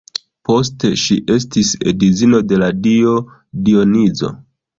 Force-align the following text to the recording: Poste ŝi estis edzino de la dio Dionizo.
Poste 0.47 0.89
ŝi 1.01 1.17
estis 1.35 1.73
edzino 1.91 2.41
de 2.53 2.59
la 2.63 2.71
dio 2.87 3.15
Dionizo. 3.69 4.33